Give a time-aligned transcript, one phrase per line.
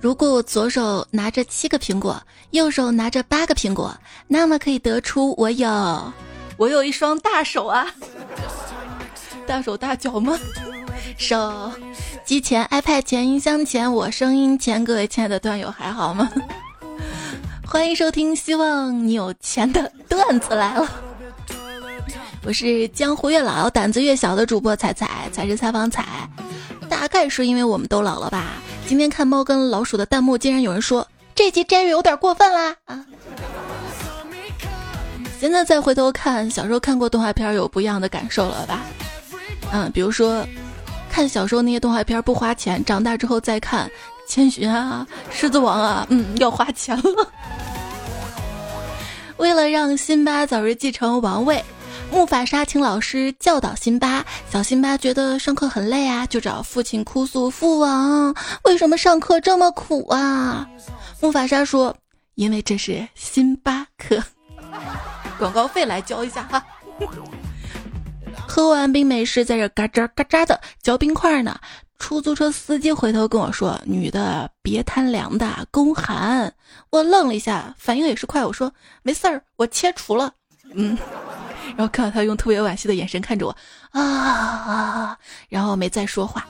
[0.00, 3.96] 如果我左手拿着七个苹果，右手拿着八个苹果，
[4.28, 6.12] 那么可以得出我有
[6.56, 7.86] 我有一双大手啊，
[9.46, 10.38] 大手大脚吗？
[11.18, 11.72] 手
[12.24, 16.30] 机前、iPad 前、音箱前、我声音前，各位亲爱的段友还好吗？
[17.66, 20.88] 欢迎收听，希望你有钱的段子来了。
[22.44, 26.04] 我是江湖越老胆子越小的主播彩彩，才是采访彩。
[26.88, 28.52] 大概是因为我们都老了吧。
[28.88, 33.04] 今天看猫跟老鼠的弹幕，竟然有人说这集 Jerry 有点过分啦啊！
[35.40, 38.82] 现在再回头看，小时候看过动画片，有不一样的感受了吧？
[39.72, 40.46] 嗯，比如说
[41.10, 43.88] 看小时候那些动画片不花钱，长大之后再看
[44.28, 45.04] 《千寻》啊、
[45.36, 47.32] 《狮子王》啊，嗯，要花钱了。
[49.36, 51.62] 为了让辛巴早日继承王位。
[52.10, 58.34] 木法沙请老师教导辛巴，小辛巴觉得上课很累啊，就找父亲哭诉：“父王，
[58.64, 60.68] 为什么上课这么苦啊？”
[61.20, 61.94] 木法沙说
[62.34, 64.22] ：“因为这是辛巴课，
[65.38, 66.64] 广告费来交一下哈。”
[68.48, 71.58] 喝完冰美式，在这嘎吱嘎吱的嚼冰块呢。
[71.98, 76.52] 出租车司机回头跟我说：“女的别贪凉的，宫寒。”
[76.90, 80.32] 我愣了一下，反应也是快，我说：“没事儿，我切除了。”
[80.74, 80.96] 嗯。
[81.76, 83.56] 然后看到他用特别惋惜的眼神看着我，
[83.90, 85.16] 啊，
[85.48, 86.46] 然后没再说话。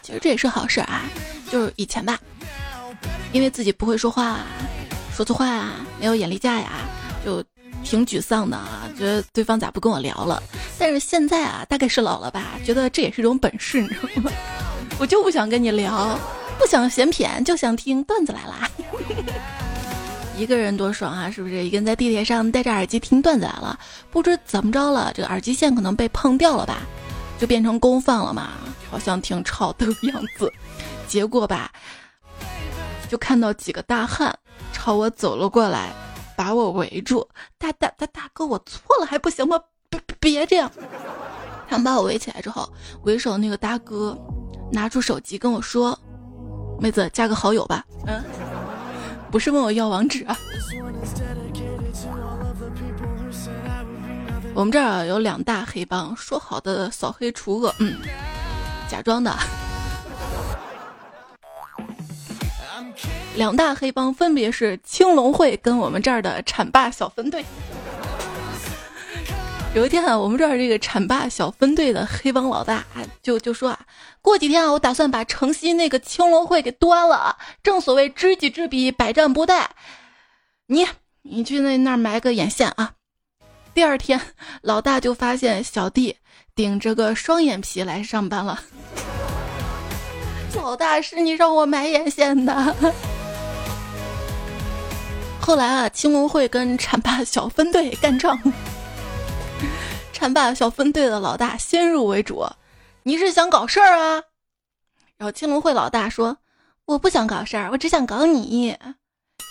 [0.00, 1.02] 其实这也是好事啊，
[1.50, 2.18] 就是以前吧，
[3.32, 4.38] 因为自己不会说话，
[5.14, 6.70] 说错话啊，没有眼力价呀，
[7.24, 7.44] 就
[7.84, 10.42] 挺沮丧的啊，觉得对方咋不跟我聊了。
[10.78, 14.32] 但是现在啊，大概是老了吧，觉得这也是一种本事，你知道吗？
[14.98, 16.18] 我就不想跟你聊，
[16.58, 18.70] 不想闲谝，就想听段子来啦。
[20.42, 21.62] 一个人多爽啊，是不是？
[21.62, 23.78] 一个人在地铁上戴着耳机听段子来了，
[24.10, 26.78] 不知怎么着了，这个耳机线可能被碰掉了吧，
[27.38, 28.54] 就变成公放了嘛，
[28.90, 30.52] 好像挺吵的样子。
[31.06, 31.70] 结果吧，
[33.08, 34.36] 就看到几个大汉
[34.72, 35.92] 朝我走了过来，
[36.36, 37.24] 把我围住。
[37.56, 39.60] 大大大大哥，我错了还不行吗？
[39.88, 40.68] 别别这样！
[41.68, 42.68] 他们把我围起来之后，
[43.04, 44.18] 为首那个大哥
[44.72, 45.96] 拿出手机跟我说
[46.80, 48.20] ：“妹子，加个好友吧。”嗯。
[49.32, 50.38] 不是问我要网址啊！
[54.52, 57.96] 我们这儿有两大黑帮，说好的扫黑除恶，嗯，
[58.90, 59.34] 假装的。
[63.34, 67.42] 两大黑帮分别是青龙会跟我们这儿的浐灞小分队。
[69.74, 72.84] 有一天啊，我们这儿这个浐灞小分队的黑帮老大
[73.22, 73.80] 就就说啊，
[74.20, 77.38] 过几天啊，我打算把城西那个青龙会给端了。
[77.62, 79.64] 正所谓知己知彼，百战不殆。
[80.66, 80.86] 你
[81.22, 82.92] 你去那那儿埋个眼线啊。
[83.72, 84.20] 第二天，
[84.60, 86.18] 老大就发现小弟
[86.54, 88.62] 顶着个双眼皮来上班了。
[90.54, 92.76] 老大是你让我埋眼线的。
[95.40, 98.38] 后来啊，青龙会跟浐灞小分队干仗。
[100.22, 102.46] 浐灞小分队的老大先入为主，
[103.02, 104.22] 你是想搞事儿啊？
[105.16, 106.38] 然后青龙会老大说
[106.86, 108.78] ：“我不想搞事儿，我只想搞你。”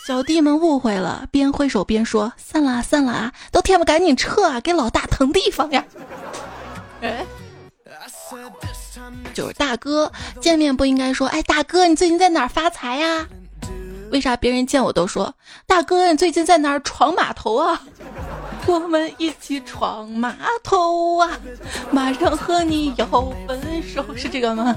[0.07, 3.33] 小弟们误会了，边挥手边说：“散了，散了啊！
[3.51, 5.83] 都天不赶紧撤啊，给老大腾地方呀！”
[7.01, 7.25] 哎，
[9.33, 10.09] 就是大哥
[10.39, 13.27] 见面不应该说：“哎，大哥，你最近在哪儿发财呀？”
[14.11, 15.33] 为啥别人见我都说
[15.65, 17.81] ：“大哥，你最近在哪儿闯码头啊？”
[18.67, 21.31] 我们一起闯码头啊！
[21.89, 23.05] 马上和你要
[23.47, 24.75] 分手，是这个吗？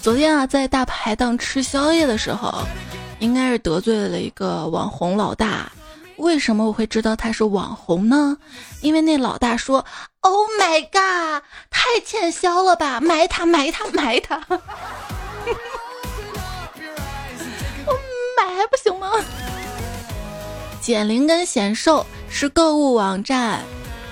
[0.00, 2.62] 昨天啊，在大排档吃宵夜的时候，
[3.18, 5.70] 应该是得罪了一个网红老大。
[6.16, 8.38] 为什么我会知道他是网红呢？
[8.80, 9.84] 因为那老大说
[10.20, 14.40] ：“Oh my god，太欠削了吧，埋他，埋他，埋他！”
[18.38, 19.10] 买还不行吗？
[20.80, 23.62] 减龄跟显瘦是购物网站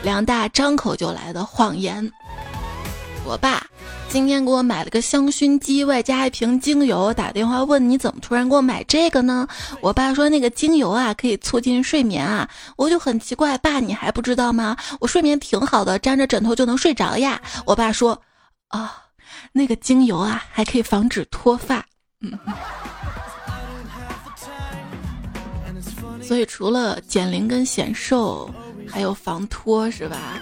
[0.02, 2.10] 两大张口就来的谎言。
[3.24, 3.64] 我爸
[4.08, 9.48] 今天给我买了个香薰机，外加一瓶精油，打电话问你怎么突然给我买这个呢？
[9.80, 14.76] 我爸说那个精油啊可以促进睡眠啊，我就很奇怪，爸你还不知道吗？
[15.00, 17.40] 我睡眠挺好的，沾着枕头就能睡着呀。
[17.64, 18.20] 我爸说，
[18.68, 19.02] 啊，
[19.52, 21.84] 那个精油啊还可以防止脱发。
[22.20, 22.38] 嗯。
[26.26, 28.50] 所以除了减龄跟显瘦，
[28.88, 30.40] 还有防脱是吧？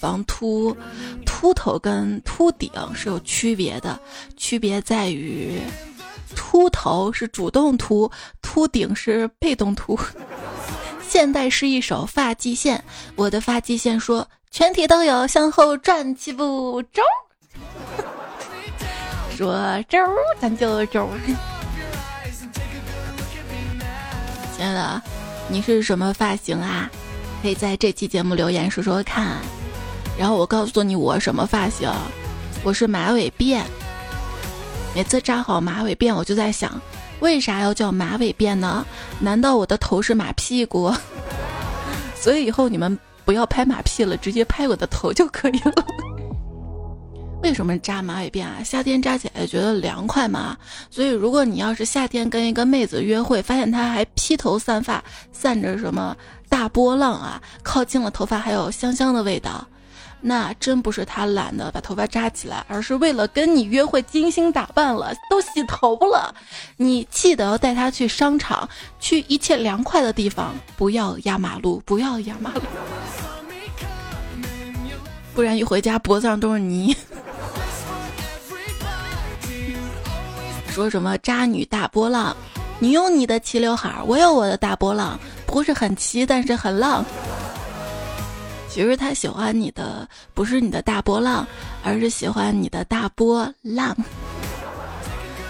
[0.00, 0.76] 防秃，
[1.26, 3.98] 秃头跟秃顶是有区别的，
[4.36, 5.60] 区别在于，
[6.36, 8.10] 秃头是主动秃，
[8.42, 9.98] 秃顶是被动秃。
[11.08, 12.82] 现代是一首发际线，
[13.16, 17.02] 我的发际线说全体都有向后转七步，中。
[19.36, 19.98] 说周
[20.40, 21.08] 咱就周。
[24.56, 25.02] 亲爱的，
[25.48, 26.90] 你是什么发型啊？
[27.42, 29.36] 可以在这期节目留言说说看。
[30.18, 31.90] 然后我告诉你我什么发型，
[32.62, 33.62] 我是马尾辫。
[34.94, 36.80] 每次扎好马尾辫，我就在想，
[37.20, 38.86] 为啥要叫马尾辫呢？
[39.20, 40.92] 难道我的头是马屁股？
[42.16, 45.72] 所以以后你们不要拍马屁了，直接拍我的头就可以了。
[47.44, 48.62] 为什么扎马尾辫啊？
[48.64, 50.56] 夏天扎起来觉得凉快嘛。
[50.90, 56.16] 所以如果你要是夏天跟一个妹子约会，发现她还披头散发，散着什么
[56.48, 59.62] 大波浪啊，靠近了头发还有香香的味道。
[60.22, 66.34] 那真不是他懒得把头发扎起来，而是为了跟你约会精心打扮了，都洗头了。
[66.78, 68.66] 你记得要带她去商场，
[68.98, 72.62] 去一切凉快的地方，不要压马路，不要压马路，
[75.34, 76.94] 不然一回家脖子上都是泥。
[80.68, 82.36] 说什么渣女大波浪？
[82.78, 87.04] 你有你的齐刘海，我有我的大波浪，不是很齐，但是很浪。
[88.68, 91.46] 其实他喜欢你的不是你的大波浪，
[91.84, 93.96] 而是喜欢你的大波浪。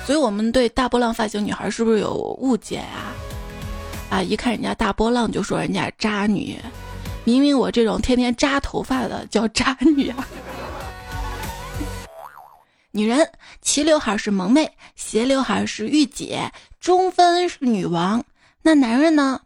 [0.06, 3.16] 所以我们对大波浪发型女孩是不是有误解啊？
[4.10, 6.60] 啊，一看人家大波浪就说人家渣女，
[7.24, 10.28] 明明我这种天天扎头发的叫渣女啊。
[12.90, 13.28] 女人
[13.60, 18.24] 齐刘海是萌妹，斜刘海是御姐，中分是女王。
[18.62, 19.40] 那男人呢？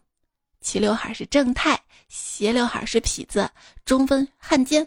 [0.60, 1.80] 齐刘海是正太。
[2.08, 3.50] 斜刘海是痞子，
[3.84, 4.86] 中分汉奸。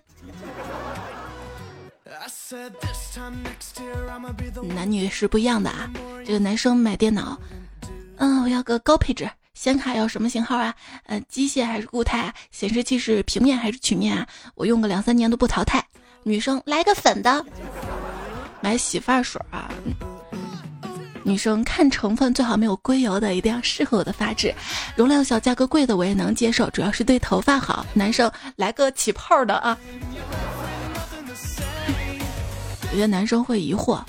[4.75, 5.89] 男女是不一样的啊！
[6.25, 7.39] 这个男生买电脑，
[8.17, 9.29] 嗯，我要个高配置，
[9.61, 10.73] 显卡要什么型号啊？
[11.05, 12.33] 呃，机械还是固态啊？
[12.49, 14.25] 显示器是平面还是曲面啊？
[14.55, 15.85] 我用个两三年都不淘汰。
[16.23, 17.45] 女生来个粉的，
[18.59, 19.71] 买洗发水啊。
[21.21, 24.51] 女生看成分最好没有硅油的，一定要适合我的发质。
[24.95, 27.85] 容量小、价格贵的我也能接受，主要是对头发好。
[27.93, 29.77] 男生来个起泡的啊！
[32.91, 34.01] 有些男生会疑惑，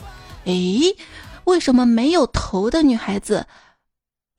[0.45, 0.97] 诶，
[1.45, 3.47] 为什么没有头的女孩子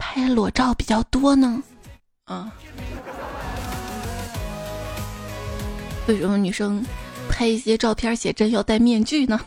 [0.05, 1.63] 拍裸照比较多呢？
[2.27, 2.51] 嗯，
[6.07, 6.85] 为什么女生
[7.29, 9.39] 拍一些照片写真要戴面具呢？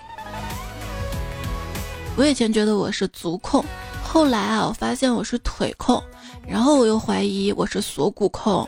[2.16, 3.62] 我以前觉得我是足控，
[4.02, 6.02] 后来啊，我发现我是腿控，
[6.48, 8.66] 然后我又怀疑我是锁骨控，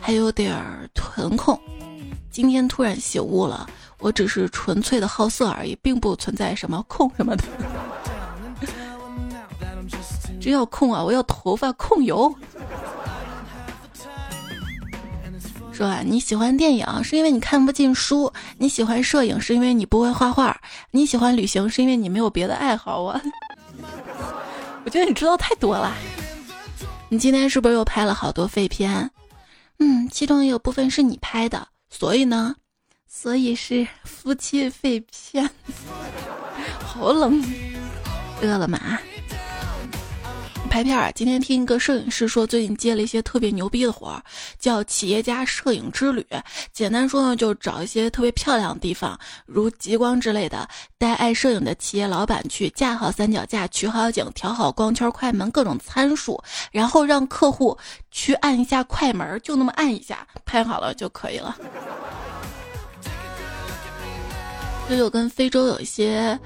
[0.00, 1.58] 还有点儿臀控。
[2.30, 3.66] 今天突然醒悟了，
[3.98, 7.44] 我只是纯粹的好色而已，并不存在什么控什么的。
[10.44, 11.02] 真要控啊！
[11.02, 12.34] 我要头发控油。
[15.72, 20.54] 说啊，你喜欢电影是因为你看不进书；你喜欢摄影是因为你不会画画；
[20.90, 23.18] 你喜欢旅行是因为你没有别的爱好啊。
[24.84, 25.90] 我觉得你知道太多了。
[27.08, 29.10] 你今天是不是又拍了好多废片？
[29.78, 32.54] 嗯，其中也有部分是你拍的，所以呢，
[33.08, 35.48] 所以是夫妻废片。
[36.84, 37.42] 好冷，
[38.42, 38.78] 饿了吗？
[40.74, 44.20] 拍片儿，今天听一个摄影师说，最近接了一些特别牛逼的活儿，
[44.58, 46.26] 叫企业家摄影之旅。
[46.72, 49.16] 简单说呢，就找一些特别漂亮的地方，
[49.46, 50.68] 如极光之类的，
[50.98, 57.78] 带爱摄影的企业老板去架好三脚架，取好景，调好光圈、快门各种参数，然后让客户
[58.10, 61.56] 去按一下快门，就那么按一下，拍好了就可以了。
[64.88, 66.36] 这就跟非洲有一些。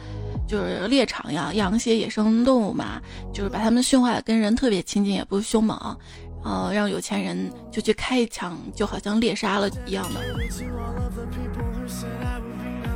[0.48, 3.00] 就是猎场呀，养一些野生动物嘛，
[3.34, 5.78] 就是把它们驯化的跟人特别亲近，也不凶猛，
[6.42, 10.20] 然后让有钱人就去开一枪，就好像猎杀了一样的。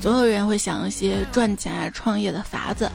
[0.00, 2.90] 总有人会想一些赚钱创业的法子。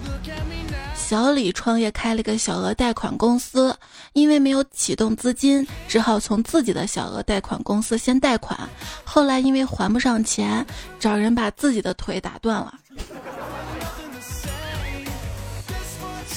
[0.93, 3.73] 小李创业开了个小额贷款公司，
[4.11, 8.59] 因为没有启动资金，只好从自己的小额贷款公司先贷款，
[9.05, 10.65] 后来因为还不上钱，
[10.99, 12.73] 找人把自己的腿打断了。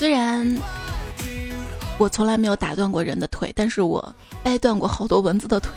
[0.00, 0.56] 虽然
[1.98, 5.70] 我从来没有打断过人的腿，但是我掰断过好多蚊子的腿。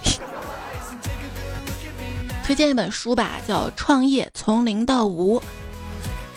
[2.41, 5.37] 推荐一本书吧，叫《创业从零到无》。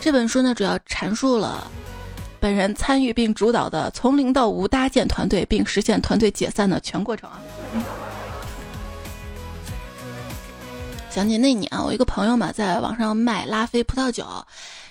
[0.00, 1.70] 这本书呢，主要阐述了
[2.40, 7.40] 本人参与并主导的从零到无搭建团队并实现团队解散的全过程啊。
[11.08, 14.26] 想起那年啊，我一个朋友嘛，在网上卖拉菲葡萄酒。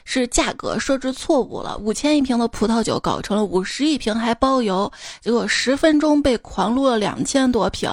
[0.06, 7.92] 是价格设置错误了，五千一瓶的葡萄酒搞成了五十一瓶还包邮，结果十分钟被狂撸了两千多瓶。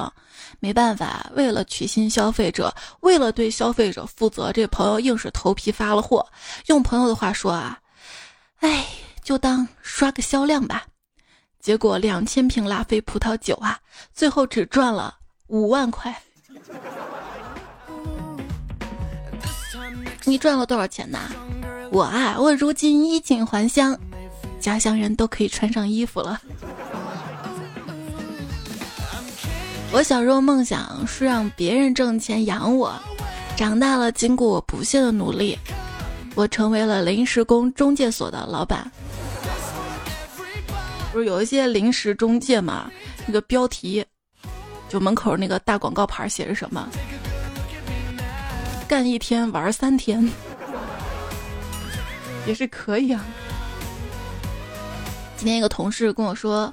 [0.61, 6.25] 没办法，为了取信消费者，为了对消费者负责，这朋友硬是头皮发了货。
[6.67, 7.81] 用朋友的话说啊，
[8.61, 8.87] 哎，
[9.25, 10.85] 就当刷个销量吧。
[11.59, 13.77] 结果两千瓶拉菲葡萄酒啊，
[14.15, 15.17] 最后只赚了
[15.49, 16.17] 五万块。
[20.25, 21.19] 你赚了多少钱呢？
[21.93, 23.95] 我啊，我如今衣锦还乡，
[24.59, 26.41] 家乡人都可以穿上衣服了。
[29.93, 32.99] 我小时候梦想是让别人挣钱养我，
[33.59, 35.59] 长大了经过我不懈的努力，
[36.35, 38.91] 我成为了临时工中介所的老板。
[41.13, 42.91] 不是有一些临时中介嘛？
[43.27, 44.03] 那个标题，
[44.89, 46.89] 就门口那个大广告牌写着什么？
[48.89, 50.27] 干一天玩三天，
[52.47, 53.25] 也是可以啊。
[55.37, 56.73] 今天一个同事跟我说。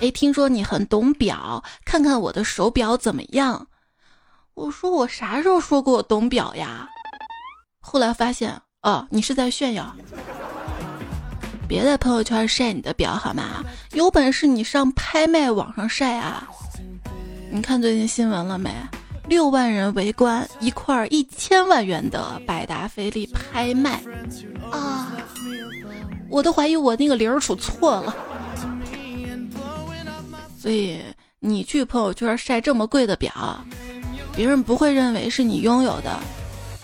[0.00, 3.68] 哎，听说你很懂表，看看我的手表怎么样？
[4.54, 6.88] 我说我啥时候说过我懂表呀？
[7.78, 9.94] 后来发现，哦，你是在炫耀。
[11.68, 13.64] 别在朋友圈晒你的表好吗？
[13.92, 16.46] 有本事你上拍卖网上晒啊！
[17.50, 18.74] 你看最近新闻了没？
[19.26, 24.02] 六万人围观一块一千万元的百达翡丽拍卖
[24.70, 25.12] 啊！
[26.28, 28.14] 我都怀疑我那个零数错了。
[30.58, 31.00] 所以
[31.40, 33.32] 你去朋友圈晒这么贵的表，
[34.34, 36.18] 别人不会认为是你拥有的，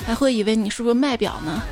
[0.06, 1.62] 还会以为你是不是卖表呢？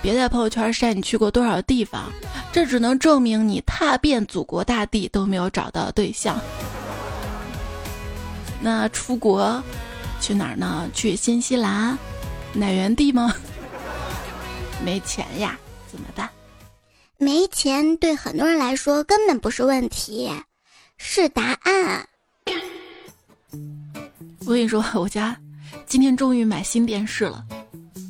[0.00, 2.04] 别在朋友圈晒你去过多少地方，
[2.52, 6.38] 这只能证明你踏遍祖国大地都没有找到对象。
[8.60, 9.62] 那出国
[10.20, 10.88] 去哪儿呢？
[10.92, 11.96] 去新西兰，
[12.52, 13.32] 奶源地吗？
[14.84, 15.58] 没钱呀，
[15.90, 16.28] 怎么办？
[17.16, 20.30] 没钱对很多人来说根本不是问题，
[20.96, 22.08] 是答案。
[24.40, 25.36] 我跟你说，我家
[25.86, 27.44] 今天终于买新电视了。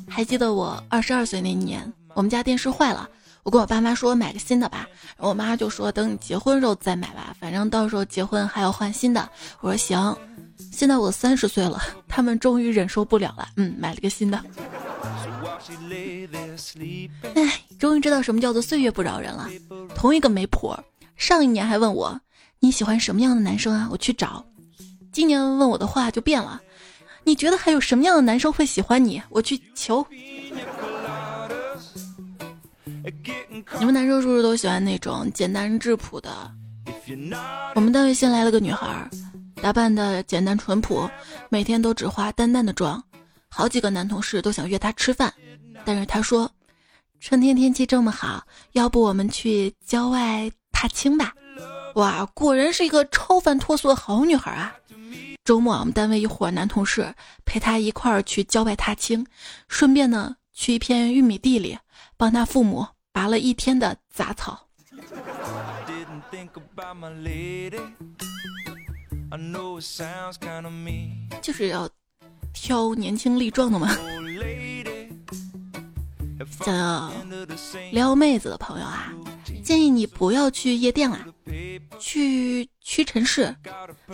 [0.07, 3.07] 还记得我二十二岁那年，我们家电视坏了，
[3.43, 4.87] 我跟我爸妈说买个新的吧，
[5.17, 9.29] 我妈就说等你结婚时候再买吧，反正到时候结婚还要换新的。
[9.61, 10.17] 我说行。
[10.79, 14.41] 现在我三十岁了，他们终于忍受不了了，嗯，买了个新的。
[17.35, 19.49] 哎，终于知道什么叫做岁月不饶人了。
[19.93, 20.81] 同一个媒婆，
[21.17, 22.17] 上一年还问我
[22.61, 23.89] 你喜欢什么样的男生啊？
[23.91, 24.41] 我去找。
[25.11, 26.61] 今年问我的话就变了，
[27.25, 29.21] 你觉得还有什么样的男生会喜欢你？
[29.27, 30.07] 我去求。
[33.77, 36.29] 你们男生是不是都喜欢那种简单质朴的？
[37.75, 38.87] 我们单位新来了个女孩，
[39.61, 41.09] 打扮的简单淳朴，
[41.49, 43.03] 每天都只化淡淡的妆。
[43.49, 45.33] 好几个男同事都想约她吃饭，
[45.83, 46.49] 但是她说
[47.19, 51.33] ：“春天天气这么好，要不我们去郊外踏青吧？”
[51.95, 54.73] 哇，果然是一个超凡脱俗的好女孩啊！
[55.43, 57.13] 周末我们单位一伙男同事
[57.43, 59.25] 陪她一块儿去郊外踏青，
[59.67, 61.77] 顺便呢去一片玉米地里
[62.15, 64.67] 帮她父母拔了一天的杂草。
[71.41, 71.89] 就是要。
[72.51, 73.95] 挑年轻力壮的嘛？
[76.65, 77.11] 想要
[77.91, 79.13] 撩妹子的朋友啊，
[79.63, 81.19] 建议你不要去夜店啦，
[81.99, 83.55] 去屈臣氏，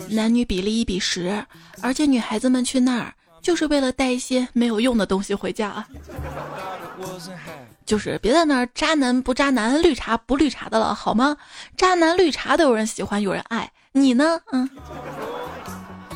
[0.10, 1.44] 男女比例一比十，
[1.82, 5.88] 而且女孩子们去那儿就是为了带一些没有用的东西回家啊。
[7.86, 11.38] 就是别在那儿渣男不渣男，绿茶不绿茶的了，好吗？
[11.78, 14.70] 渣男绿茶都有人喜欢，有人爱你呢，嗯。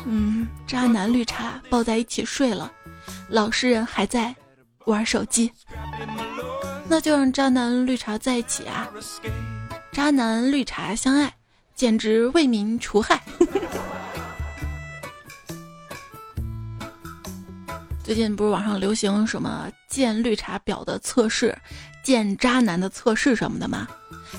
[0.04, 2.70] 嗯，渣男绿茶抱在一起睡了，
[3.28, 4.34] 老实人还在
[4.84, 5.50] 玩手机，
[6.86, 8.90] 那就让渣男绿茶在一起啊！
[9.92, 11.32] 渣男绿茶相爱，
[11.74, 13.22] 简直为民除害。
[18.04, 21.54] 最近不是网上流行什么见绿茶婊的测试、
[22.02, 23.86] 见渣男的测试什么的吗？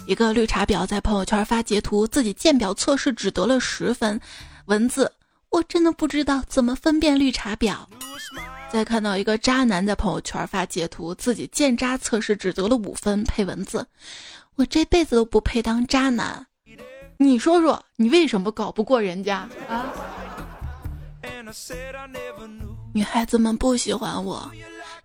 [0.08, 4.20] 一个绿茶婊在朋友圈发截图，自己鉴表测试只得了十分，
[4.66, 5.12] 文字。
[5.50, 7.76] 我真的不知道怎么分辨绿茶婊。
[8.72, 13.86] 再看到一个渣男在朋友圈发截图，自己见渣测试只得了五分，配文字：
[14.56, 16.48] 我这辈子都不配当渣男。
[17.18, 19.92] 你说说，你为什么搞不过人家啊？
[22.94, 24.50] 女孩子们不喜欢我，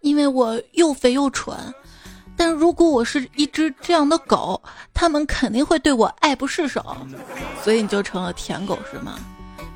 [0.01, 1.57] 因为我又肥又蠢。
[2.37, 4.63] 但如果我是一只这样的狗，
[4.93, 6.97] 他们肯定会对我爱不释手。
[7.63, 9.19] 所以你就成了舔狗是吗？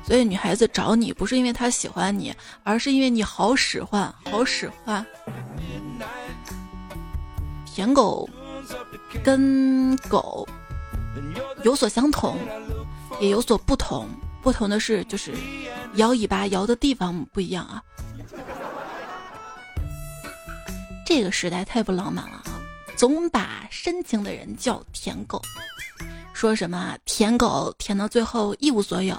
[0.03, 5.03] 所以女孩子找你不是因为她喜欢你，而是因为你好使唤，好使唤。
[7.65, 8.29] 舔狗
[9.23, 10.47] 跟狗
[11.63, 12.37] 有所相同，
[13.19, 14.07] 也有所不同。
[14.43, 15.33] 不同的是，就是
[15.95, 17.81] 摇尾巴摇的地方不一样啊。
[21.13, 22.55] 这个时代太不浪漫了啊！
[22.95, 25.41] 总把深情的人叫舔狗，
[26.31, 29.13] 说什么舔狗舔到最后一无所有。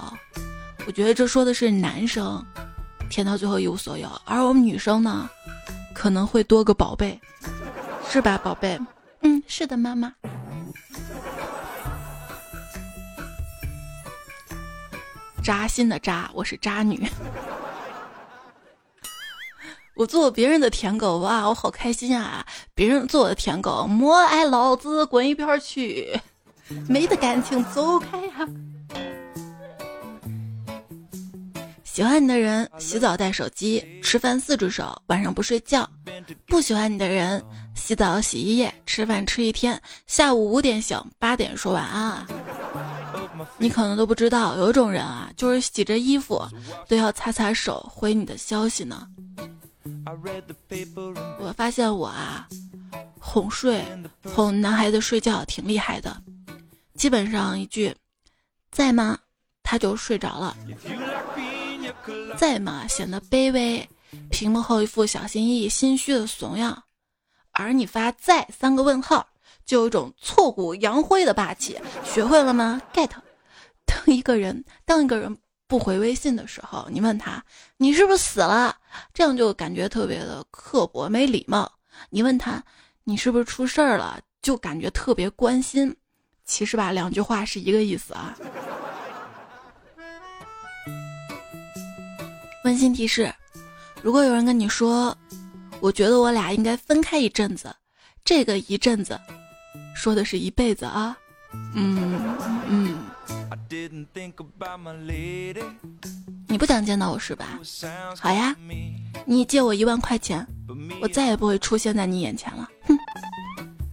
[0.86, 2.42] 我觉得这说的是男生
[3.10, 5.28] 舔到最后一无所有，而我们女生呢，
[5.92, 7.20] 可能会多个宝贝，
[8.08, 8.80] 是吧，宝贝？
[9.20, 10.14] 嗯，是的，妈妈。
[15.44, 17.06] 扎心的扎，我是渣女。
[20.02, 22.44] 我做别人的舔狗哇，我好开心啊！
[22.74, 26.20] 别人做我的舔狗，莫爱老子滚一边去！
[26.88, 28.48] 没的感情走开呀！
[31.84, 35.84] 喜欢你的人洗澡带手机，吃饭四只手，晚上不睡觉；
[36.48, 37.40] 不喜欢你的人
[37.76, 42.26] 洗澡洗一夜，吃饭吃一天，下午五点醒，八点说晚安！
[43.56, 46.44] 你可能都不知道，有一种人啊，就是洗着衣服
[46.88, 49.06] 都要擦擦手回你的消息呢。
[51.38, 52.48] 我发现我啊，
[53.18, 53.84] 哄睡
[54.22, 56.22] 哄男孩子睡觉挺厉害的，
[56.94, 57.94] 基本上一句
[58.70, 59.18] “在吗”，
[59.62, 60.56] 他就睡着了。
[62.36, 62.86] 在吗？
[62.88, 63.88] 显得卑微，
[64.30, 66.84] 屏幕后一副小心翼翼、心虚的怂样，
[67.52, 69.26] 而你发“在”三个问号，
[69.64, 71.78] 就有一种挫骨扬灰的霸气。
[72.04, 73.10] 学会了吗？get。
[73.84, 75.36] 当一个人，当一个人。
[75.72, 77.42] 不回微信的时候，你问他
[77.78, 78.76] 你是不是死了，
[79.14, 81.72] 这样就感觉特别的刻薄没礼貌。
[82.10, 82.62] 你问他
[83.04, 85.96] 你是不是出事儿了，就感觉特别关心。
[86.44, 88.36] 其实吧，两句话是一个意思啊。
[92.64, 93.34] 温馨提示：
[94.02, 95.16] 如果有人跟你说，
[95.80, 97.74] 我觉得我俩应该分开一阵子，
[98.22, 99.18] 这个一阵子，
[99.96, 101.16] 说的是一辈子啊。
[101.74, 102.36] 嗯
[102.68, 102.98] 嗯。
[106.48, 107.58] 你不想见到我是吧？
[108.18, 108.54] 好呀，
[109.24, 110.46] 你借我一万块钱，
[111.00, 112.68] 我再也不会出现在你眼前了。
[112.82, 112.98] 哼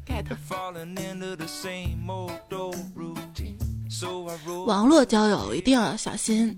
[0.06, 0.26] ，get。
[4.66, 6.56] 网络交友一定要小心，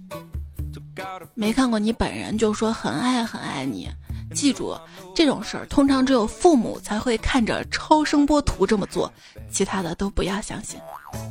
[1.33, 3.89] 没看过你本人就说很爱很爱你。
[4.33, 4.75] 记住
[5.15, 9.11] 这种事儿，通常只有父母才会看着超声波图这么做，
[9.49, 10.79] 其他的都不要相信。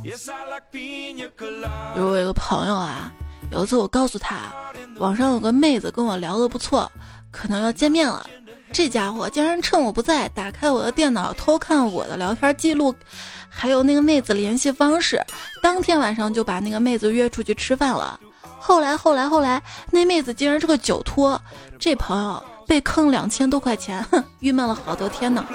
[0.01, 0.09] 比
[1.95, 3.11] 如我有个朋友啊，
[3.51, 4.53] 有一次我告诉他，
[4.97, 6.91] 网上有个妹子跟我聊得不错，
[7.31, 8.25] 可能要见面了。
[8.73, 12.95] 这家伙竟然趁我不在，打开我的电脑偷看我的聊天记录，
[13.49, 15.21] 还有那个妹子联系方式。
[15.61, 18.17] 当天晚上就把那个妹子约出去吃饭了。
[18.57, 21.41] 后来后来后来，那妹子竟然是个酒托，
[21.77, 22.41] 这朋友。
[22.67, 24.05] 被坑两千多块钱，
[24.39, 25.45] 郁闷了好多天呢。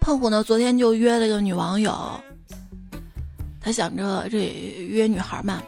[0.00, 2.20] 胖虎呢，昨天就约了个女网友，
[3.60, 4.38] 他想着这
[4.88, 5.62] 约女孩嘛，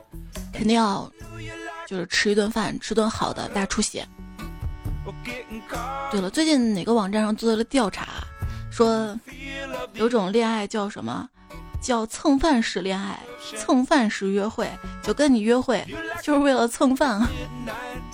[0.53, 1.11] 肯定要
[1.87, 4.07] 就是吃一顿饭，吃顿好的，大出血。
[6.11, 8.07] 对了，最近哪个网站上做了调查，
[8.71, 9.19] 说
[9.95, 11.29] 有种恋爱叫什么？
[11.83, 13.19] 叫蹭饭式恋爱，
[13.59, 14.71] 蹭饭式约会，
[15.03, 15.85] 就跟你约会
[16.23, 17.29] 就是为了蹭饭啊！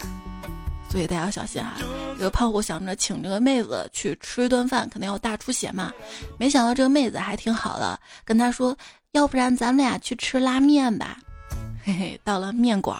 [0.91, 1.77] 所以大家要小心啊！
[2.17, 5.93] 这个胖虎想着请这个妹子去吃一顿饭，肯定要大出血嘛。
[6.39, 8.75] 没想到这个妹子还挺好的，跟他说
[9.13, 11.19] ：“要不然咱们俩去吃拉面吧。
[11.85, 12.99] ”嘿嘿，到了面馆，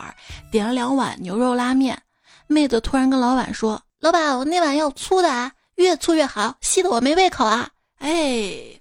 [0.53, 1.99] 点了两碗牛肉拉面。
[2.47, 8.78] 妹子突然跟老板说：“老板，我那碗要粗的啊，越粗越好，细的我没胃口啊。”哎。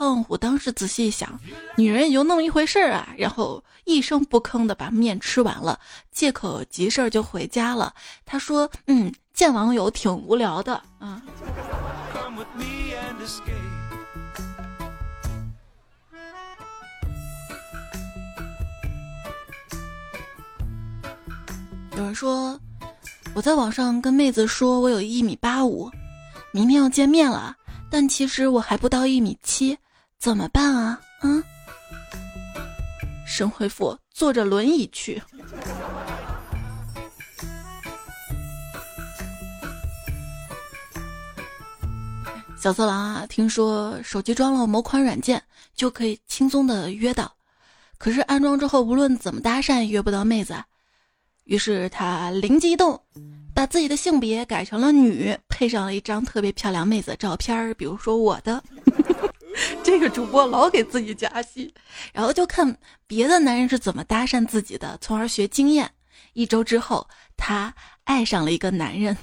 [0.00, 1.38] 胖虎当时仔细想，
[1.76, 5.78] 女人也就那么一回事儿啊，然后一声不吭的把面吃完了，
[6.10, 7.92] 借口急事儿就回家了。
[8.24, 11.20] 他说：“嗯，见网友挺无聊的啊。”
[21.94, 22.58] 有人说，
[23.34, 25.90] 我在网上跟妹子说我有一米八五，
[26.52, 27.54] 明天要见面了，
[27.90, 29.76] 但其实我还不到一米七。
[30.20, 31.00] 怎么办啊？
[31.22, 31.42] 嗯，
[33.26, 35.20] 神回复：坐着轮椅去。
[42.54, 45.42] 小色狼啊，听说手机装了某款软件
[45.74, 47.34] 就可以轻松的约到，
[47.96, 50.54] 可是安装之后无论怎么搭讪约不到妹子，
[51.44, 53.02] 于是他灵机一动，
[53.54, 58.62] 把自己的性别改成了女，配上了一张特别漂亮妹子的照片，比如说我的。
[59.82, 61.72] 这个主播老给自己加戏，
[62.12, 65.90] 然后就看别的男人是怎么搭讪自己的，从而学经验。
[66.32, 69.16] 一周之后，他爱上了一个男人。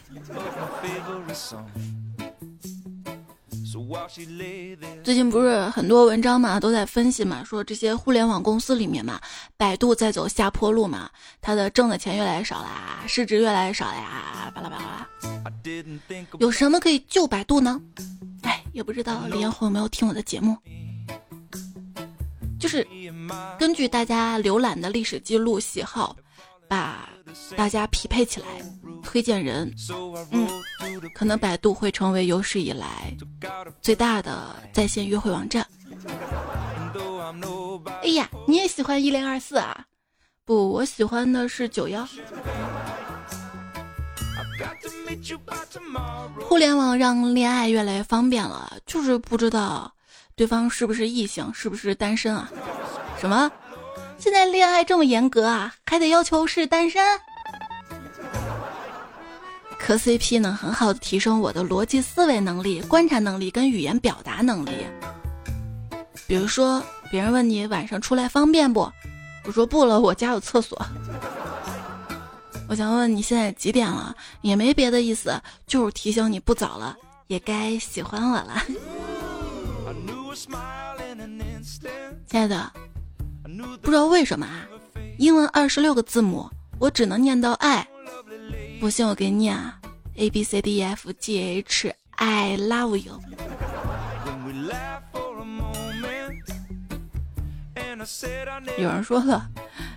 [5.03, 9.19] 最近不是很多文章嘛，都在分析嘛，说这些互联网公司里面嘛，
[9.55, 11.09] 百度在走下坡路嘛，
[11.41, 15.07] 它的挣的钱越来越少啦，市值越来越少呀，巴拉巴拉。
[16.39, 17.79] 有什么可以救百度呢？
[18.41, 20.57] 哎，也不知道李彦宏有没有听我的节目。
[22.59, 22.85] 就是
[23.59, 26.15] 根据大家浏览的历史记录、喜好，
[26.67, 27.07] 把
[27.55, 28.47] 大家匹配起来，
[29.07, 29.73] 推荐人。
[30.31, 30.45] 嗯，
[31.15, 33.15] 可能百度会成为有史以来
[33.81, 35.65] 最大的在线约会网站。
[38.03, 39.85] 哎呀，你也喜欢一零二四啊？
[40.43, 42.05] 不，我喜欢的是九幺。
[46.41, 49.89] 互联网让恋爱越来越方便了，就是不知道
[50.35, 52.51] 对方是不是异性，是不是单身啊？
[53.19, 53.49] 什么？
[54.17, 55.73] 现在恋爱这么严格啊？
[55.85, 57.01] 还得要求是单身？
[59.87, 64.85] 磕 CP 能很好的提升我的逻辑思维能力、观察能力跟语言表达能力。
[66.27, 68.91] 比如说，别人问你晚上出来方便不？
[69.45, 70.77] 我说不了，我家有厕所。
[72.67, 74.13] 我想问你现在几点了？
[74.41, 76.93] 也没别的意思，就是提醒你不早了，
[77.27, 78.61] 也该喜欢我了。
[82.27, 82.69] 亲爱的，
[83.81, 84.67] 不知道为什么啊，
[85.17, 87.87] 英文二十六个字母，我只能念到爱。
[88.79, 89.79] 不信我给你念啊
[90.15, 93.19] ，A B C D E F G H，I love you。
[98.77, 99.49] 有人说了，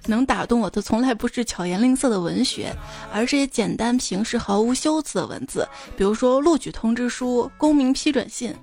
[0.07, 2.75] 能打动我的从来不是巧言令色的文学，
[3.13, 5.69] 而是些简单平实、毫无修辞的文字。
[5.97, 8.55] 比如说录取通知书、公民批准信，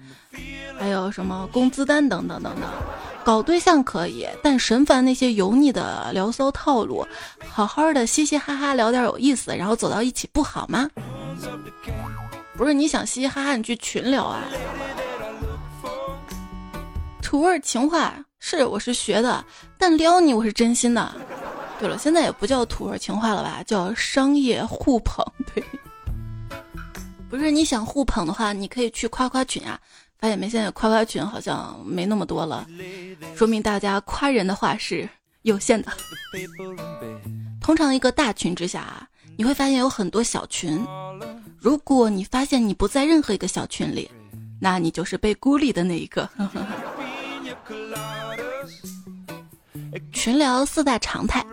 [0.79, 2.63] 还有什么工资单等等等等。
[3.27, 7.05] 搞对象可以，但神烦那些油腻的聊骚套路。
[7.45, 10.89] 好好的嘻嘻哈哈聊点有意思，然后走到一起不好吗？
[12.55, 14.45] 不是你想嘻嘻哈哈，你去群聊啊。
[17.21, 18.13] 土味情话。
[18.39, 19.43] 是，我是学的，
[19.77, 21.13] 但撩你我是真心的。
[21.81, 25.25] 对了，现在也不叫土味情话了吧，叫商业互捧。
[25.53, 25.61] 对，
[27.29, 29.77] 不是你想互捧的话，你可以去夸夸群啊。
[30.19, 30.49] 发现没？
[30.49, 32.67] 现在夸夸群好像没那么多了，
[33.35, 35.07] 说明大家夸人的话是
[35.43, 35.91] 有限的。
[37.61, 40.83] 通常一个大群之下啊，你会发现有很多小群。
[41.59, 44.09] 如果你发现你不在任何一个小群里，
[44.59, 46.29] 那你就是被孤立的那一个。
[50.13, 51.45] 群聊四大常态：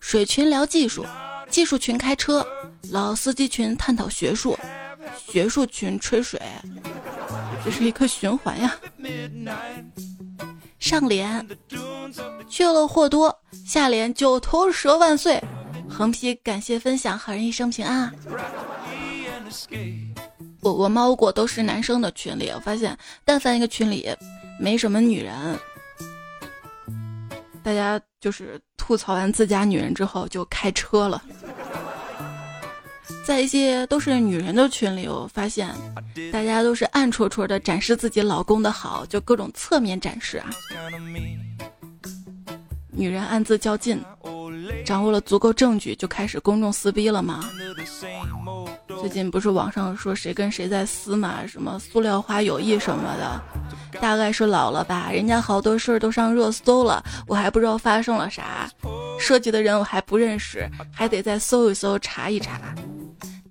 [0.00, 1.06] 水群聊技术，
[1.48, 2.44] 技术群开车，
[2.90, 4.58] 老司机群探讨学术，
[5.16, 6.40] 学术群吹水。
[7.64, 8.74] 这是一个循环呀。
[10.78, 11.46] 上联
[12.48, 15.42] 去了货多，下联九头蛇万岁，
[15.88, 18.12] 横批感谢分享，好人一生平安。
[20.60, 24.08] 我我猫过都是男生的群里，我发现但凡一个群里
[24.58, 25.58] 没什么女人。
[27.62, 31.22] 大家就是吐槽完自家女人之后就开车了，
[33.24, 35.68] 在一些都是女人的群里，我发现
[36.32, 40.50] 大家都是暗戳戳的展示自己老公的好，就各种侧面展示啊。
[42.90, 44.02] 女人暗自较劲，
[44.84, 47.48] 掌握了足够证据就开始公众撕逼了吗？
[49.00, 53.40] 最近不是网上说谁跟谁在撕嘛，什么塑料花友谊什么的。
[54.00, 58.68] 大概是老了吧，人家好多事儿都上热搜了，我还不知道发生了啥，
[59.18, 62.60] 涉及的人我还不认识，还得再搜一搜查一查。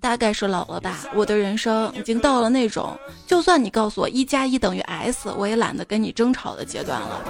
[0.00, 7.20] 大概是老了吧，我的人生已经到了那种，就算你告诉我一加一等于 S，我也懒得跟你争吵的阶段了。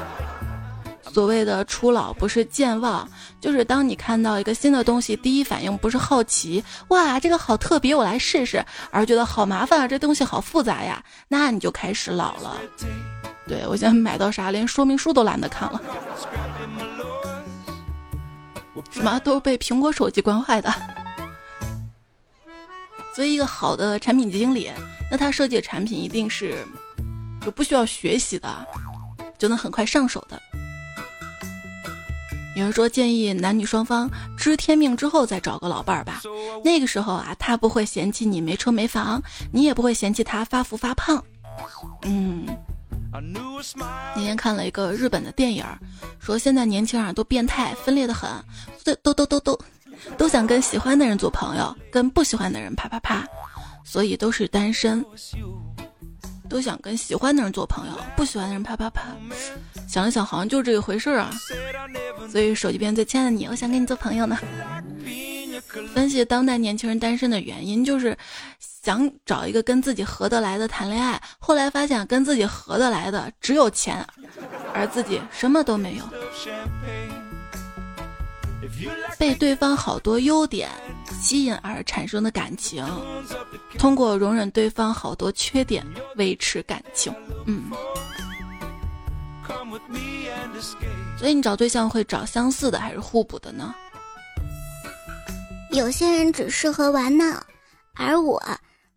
[1.13, 3.09] 所谓的初老不是健忘，
[3.41, 12.57] 就是当你看到一个新的东西，第一反应不是好奇，哇，这个好特别，我来试试，而觉得好麻烦啊，这东西好复杂呀，那你就开始老了。
[13.49, 15.83] 对我现在买到啥，连说明书都懒得看了。
[18.91, 20.73] 什么都是被苹果手机惯坏的。
[23.15, 24.71] 作为一个好的产品经理，
[25.11, 26.65] 那他设计的产品一定是
[27.45, 28.67] 就不需要学习的，
[29.37, 30.41] 就能很快上手的。
[32.57, 36.21] 有人说建议男女双方知天命之后再找个老伴儿吧，
[36.65, 41.23] 那个时候啊，他不会嫌弃你没车没房，你也不会嫌弃他发福发胖。
[42.03, 42.47] 嗯，
[44.15, 45.65] 那天看了一个日本的电影，
[46.19, 48.29] 说现在年轻人都变态分裂的很，
[48.85, 49.59] 都都都都都
[50.17, 53.27] 都想跟喜欢的人做朋友，跟不喜欢的人啪啪啪，
[53.85, 55.05] 所以都是单身。
[56.49, 59.03] 都想跟喜欢的人做朋友，不喜欢的人啪啪啪。
[59.87, 61.31] 想了想，好像就是这个回事儿啊。
[62.29, 64.37] 所以手机边最亲爱的你，我想跟你做朋友呢。
[65.95, 68.17] 分析当代年轻人单身的原因，就是
[68.59, 74.05] 想找一个跟自己合得来的谈恋爱，后来发现跟自己合得来的只有钱，
[74.75, 76.05] 而自己什么都没有。
[79.19, 80.71] 被对方好多优点
[81.21, 82.87] 吸引而产生的感情，
[83.79, 87.15] 通过容忍对方好多缺点维持感情。
[87.47, 87.71] 嗯，
[91.19, 93.75] 所以你找对象会找相似的还是互补的呢？
[95.73, 97.45] 有些人只适合玩闹，
[97.95, 98.43] 而我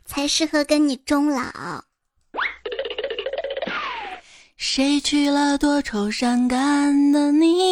[0.05, 1.83] 才适合跟你终老。
[4.57, 7.62] 谁娶了多愁善感的你？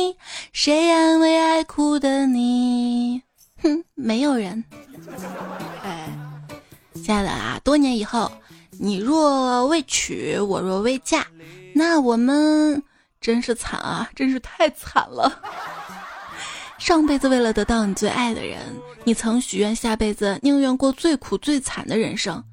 [0.63, 3.19] 谁安慰爱哭的你？
[3.63, 4.63] 哼，没有人。
[5.81, 6.07] 哎，
[6.93, 8.31] 亲爱的啊，多年以后，
[8.69, 11.25] 你若未娶，我若未嫁，
[11.73, 12.83] 那我们
[13.19, 15.41] 真是惨啊，真是太惨了。
[16.77, 18.59] 上辈子为了得到你最爱的人，
[19.03, 22.43] 你曾许愿下辈子宁愿过最苦最惨的人生。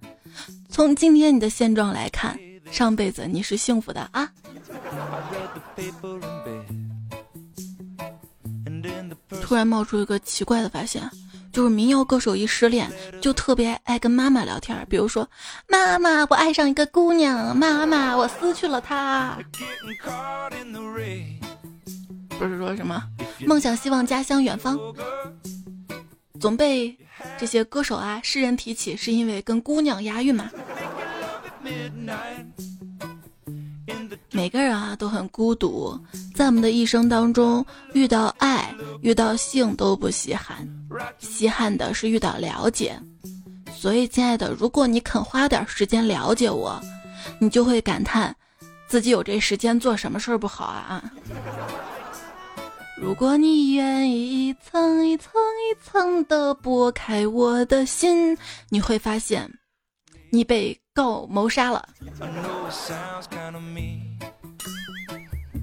[0.70, 2.40] 从今天你的现状来看。
[2.70, 4.30] 上辈子你是幸福的啊！
[9.48, 11.02] 突然冒出一个奇怪的发现，
[11.50, 12.86] 就是民谣歌手一失恋
[13.18, 15.26] 就特别爱跟妈妈聊天，比如说
[15.66, 17.56] ：“妈妈，我爱上一个姑娘。
[17.56, 19.38] ”“妈妈，我失去了她。”
[22.38, 23.02] 不是说什么
[23.46, 24.78] 梦想、希望、家乡、远方，
[26.38, 26.94] 总被
[27.38, 30.50] 这些歌手啊、诗人提起，是因为跟姑娘押韵嘛？
[34.38, 35.98] 每个人啊都很孤独，
[36.32, 38.72] 在我们的一生当中，遇到爱、
[39.02, 40.64] 遇到性都不稀罕，
[41.18, 42.96] 稀罕的是遇到了解。
[43.74, 46.80] 所以，亲爱的，如果你肯花点时间了解我，
[47.40, 48.32] 你就会感叹
[48.86, 51.02] 自己有这时间做什么事儿不好啊！
[52.96, 59.52] 如果你愿意一层一层一层的剥开我的心，你会发现，
[60.30, 60.80] 你被。
[60.98, 61.88] 告谋杀了，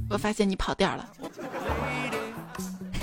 [0.09, 1.09] 我发现你跑调了。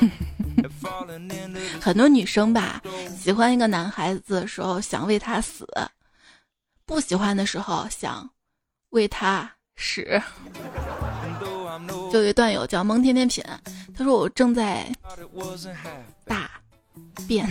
[1.79, 2.81] 很多女生吧，
[3.14, 5.68] 喜欢一个男孩子的时候想为他死，
[6.87, 8.31] 不喜欢的时候想
[8.88, 10.03] 为他死。
[12.11, 13.45] 就有一段友叫蒙天天品，
[13.95, 14.90] 他说我正在
[16.25, 16.51] 大
[17.27, 17.49] 变。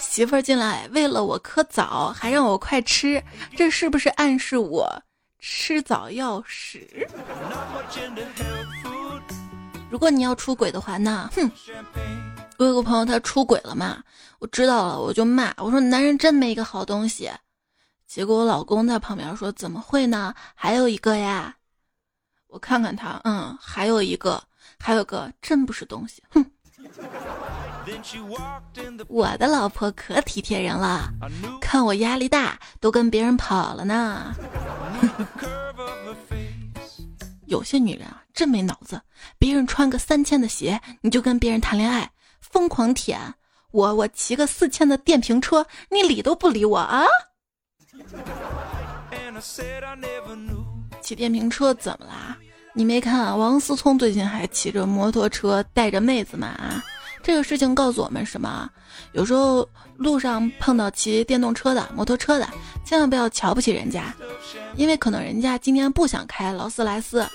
[0.00, 3.22] 媳妇儿进来喂了我颗枣，还让我快吃，
[3.56, 5.02] 这是不是暗示我
[5.38, 7.06] 吃枣要屎？
[9.88, 11.50] 如果你要出轨的话，那哼，
[12.58, 14.02] 我有个朋友他出轨了嘛，
[14.38, 17.30] 我知道了我就骂，我说男人真没一个好东西。
[18.06, 20.34] 结果我老公在旁边说怎么会呢？
[20.54, 21.56] 还有一个呀，
[22.48, 24.42] 我看看他，嗯，还有一个，
[24.78, 26.44] 还有个真不是东西，哼。
[29.08, 31.12] 我的老婆可体贴人了，
[31.60, 34.34] 看我压力大都跟别人跑了呢。
[37.46, 39.00] 有些女人啊，真没脑子，
[39.38, 42.08] 别人穿个三千的鞋，你就跟别人谈恋爱，
[42.40, 43.18] 疯狂舔
[43.72, 43.92] 我。
[43.92, 47.04] 我骑个四千的电瓶车，你理都不理我啊！
[51.00, 52.36] 骑电瓶车怎么啦？
[52.72, 56.80] 你没看王思聪最近还骑着摩托车带着妹子吗？
[57.22, 58.68] 这个事情告诉我们什么？
[59.12, 62.48] 有时候路上碰到骑电动车的、摩托车的，
[62.84, 64.14] 千万不要瞧不起人家，
[64.76, 67.26] 因为可能人家今天不想开劳斯莱斯。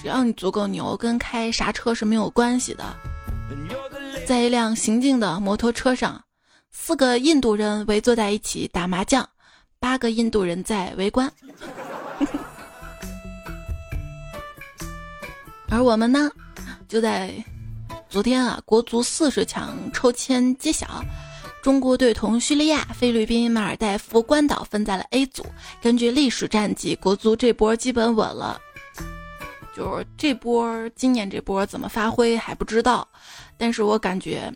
[0.00, 2.84] 只要你足够牛，跟开啥车是没有关系的。
[4.26, 6.22] 在一辆行进的摩托车上，
[6.70, 9.28] 四个印度人围坐在一起打麻将，
[9.80, 11.30] 八个印度人在围观。
[15.68, 16.30] 而我们呢？
[16.88, 17.32] 就在
[18.08, 21.04] 昨天啊，国足四十强抽签揭晓，
[21.62, 25.44] 中国队同叙利亚、菲律宾、马尔代夫、关岛分在了 A 组。
[25.82, 28.60] 根据历史战绩，国足这波基本稳了。
[29.74, 33.06] 就是这波，今年这波怎么发挥还不知道，
[33.58, 34.50] 但是我感觉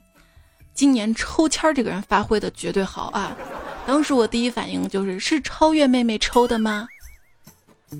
[0.72, 3.36] 今年抽签这个人发挥的绝对好啊！
[3.86, 6.86] 当时我第一反应就是，是超越妹妹抽的吗？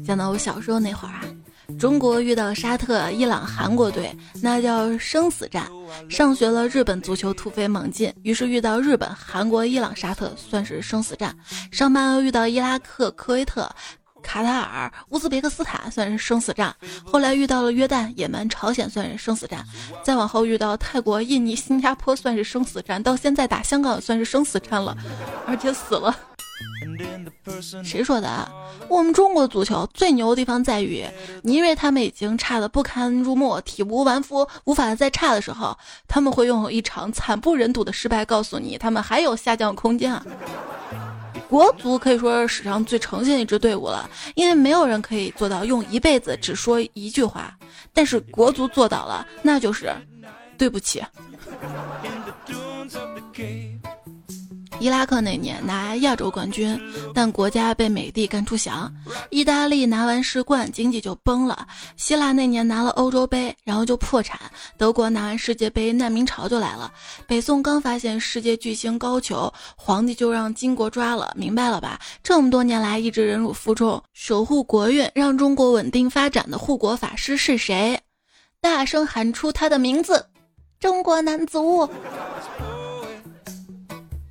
[0.07, 1.25] 想到我小时候那会儿啊。
[1.79, 5.67] 中国遇到沙特、伊朗、韩国队，那叫生死战。
[6.09, 11.35] 上学了，日本足球突飞猛进，于是遇到日本、韩国、伊朗、沙特，算是生死战。
[11.73, 13.69] 上班又遇到伊拉克、科威特、
[14.23, 16.75] 卡塔尔、乌兹别克斯坦，算是生死战。
[17.05, 19.65] 后来遇到了约旦、也门、朝鲜，算是生死战。
[20.05, 23.03] 再往后遇到泰国、印尼、新加坡，算是生死战。
[23.03, 24.97] 到现在打香港，算是生死战了，
[25.47, 26.15] 而且死了。
[27.85, 28.51] 谁说的？
[28.89, 31.05] 我们中国足球最牛的地方在于，
[31.43, 35.77] 你以为他们已经差的不堪入目、体无完肤、无法再差的时候，
[36.09, 40.25] 他们会用一场惨不忍睹的失败告诉你，他们还有下降空间啊！
[41.49, 47.53] 国足可以说是史上最诚信的一支队伍了，因为没有人可以做到用一辈子只说一句话，
[47.93, 49.93] 但是国足做到了，那就是
[50.57, 51.03] 对不起。
[54.81, 56.81] 伊拉克那年拿亚洲冠军，
[57.15, 58.91] 但国家被美帝赶出翔。
[59.29, 61.69] 意大利拿完世冠，经济就崩了。
[61.99, 64.41] 希腊那年拿了欧洲杯，然后就破产。
[64.79, 66.91] 德国拿完世界杯，难民潮就来了。
[67.27, 71.31] 北宋刚发现世界巨星高俅，皇帝就让金国抓了。
[71.37, 72.01] 明白了吧？
[72.23, 78.01] 这么多年来一直忍辱负重，守护国运，让中国稳定发展的护国法师是谁？
[78.63, 80.25] 大声喊出他的名字：
[80.79, 81.87] 中国男足。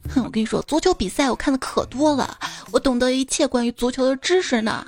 [0.10, 2.38] 哼，我跟你说，足球比赛我看的可多了，
[2.72, 4.86] 我懂得一切关于足球的知识呢，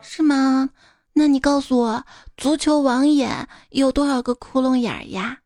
[0.00, 0.70] 是吗？
[1.12, 2.04] 那你告诉我，
[2.36, 5.38] 足球网眼有多少个窟窿眼儿呀？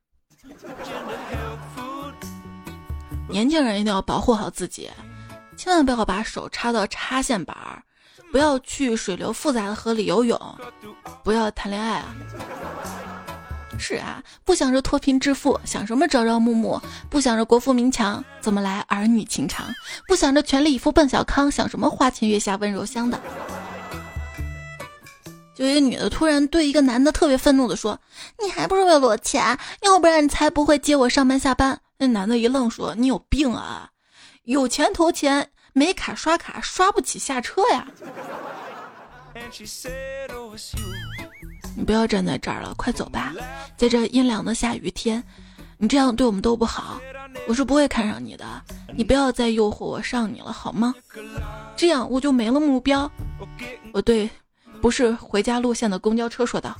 [3.29, 4.91] 年轻人一定要保护好自己，
[5.57, 7.83] 千万不要把手插到插线板儿，
[8.33, 10.39] 不要去水流复杂的河里游泳，
[11.23, 12.15] 不要谈恋爱啊。
[13.81, 19.66] 是啊，不想着脱贫致富，想什么朝朝暮暮；不想着国富民强，怎么来儿女情长？
[20.07, 23.19] 不想着全力以赴奔小康，想什么花前月下温柔乡的？
[25.57, 27.99] 就一个女的突然对一个男的特别愤怒的说
[28.43, 29.59] ：“你还不是为了我钱？
[29.83, 33.90] 要不然你才不会接我上班下班。”那男的一愣说：“你有病啊！
[34.45, 37.87] 有钱投钱，没卡刷卡刷不起下车呀。”
[41.77, 43.33] 你不要站在这儿了，快走吧！
[43.77, 45.23] 在这阴凉的下雨天，
[45.79, 47.01] 你这样对我们都不好，
[47.49, 48.45] 我是不会看上你的。
[48.95, 50.95] 你不要再诱惑我上你了，好吗？
[51.77, 53.11] 这样我就没了目标。
[53.93, 54.29] 我对，
[54.83, 56.77] 不是回家路线的公交车说道。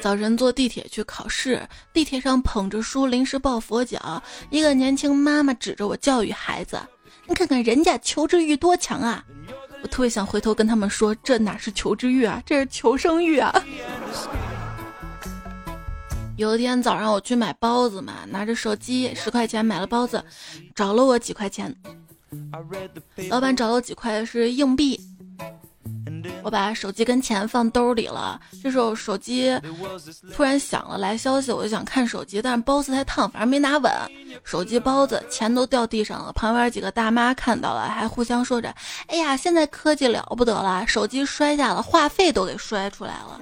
[0.00, 1.60] 早晨坐地铁去考试，
[1.92, 6.80] 地铁上捧着书临时抱佛脚，一个年轻妈妈指着我教育孩子
[7.28, 9.24] ：“你看看人家求知欲多强啊！”
[9.82, 13.52] 我特别想回头跟他们说，这哪是求知欲啊，这是求生欲啊！
[16.36, 20.24] 有一天早上我去买包子嘛，拿着手机十块钱买了包子，
[20.74, 21.74] 找了我几块钱，
[23.28, 24.98] 老板找了几块是硬币。
[26.44, 29.56] 我把手机跟钱放兜里了，这时候手机
[30.34, 33.92] 突然响了，来消息，我就想看手机，但是包子太烫，反正没拿稳，
[34.42, 36.32] 手机、包子、钱都掉地上了。
[36.32, 38.74] 旁边几个大妈看到了，还互相说着
[39.06, 43.40] ：“哎呀，现在科技了不得了，手机摔下了，话费都给摔出来了。”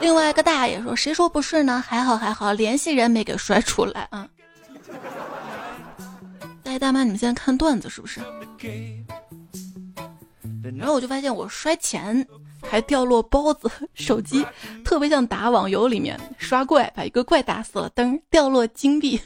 [0.00, 1.82] 另外一个大爷说：“谁说不是呢？
[1.86, 4.26] 还好还好，联系人没给摔出来啊。”
[6.64, 8.20] 大 爷大妈，你们现在看段子是不是？
[10.78, 12.26] 然后我就发现我摔钱
[12.62, 14.44] 还掉落包子， 手机
[14.84, 19.20] 特别像打网游里面刷怪，把一个怪打死了，噔掉落金币。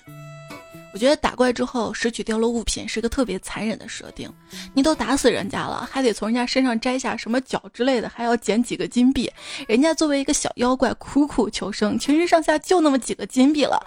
[0.96, 4.32] 我觉得打怪之后拾取掉落物品是个特别残忍的设定，
[4.72, 9.30] 你都打死人家了，还得从人家身上摘下什么角之类的，还要捡几个金币。
[9.68, 13.78] 人家作为一个小妖怪苦苦求生，全身上下就那么几个金币了，